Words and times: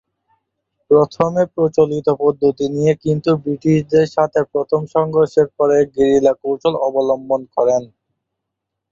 প্রথমে 0.91 1.43
প্রচলিত 1.55 2.07
পদ্ধতি 2.21 2.65
নিয়ে 2.75 2.93
কিন্তু 3.03 3.29
ব্রিটিশদের 3.43 4.07
সাথে 4.15 4.39
প্রথম 4.53 4.81
সংঘর্ষের 4.95 5.47
পরে 5.57 5.77
গেরিলা 5.95 6.33
কৌশল 6.41 6.73
অবলম্বন 6.87 7.41
করেন। 7.55 7.83